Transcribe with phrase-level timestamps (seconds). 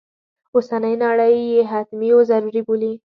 [0.55, 2.93] اوسنی نړی یې حتمي و ضروري بولي.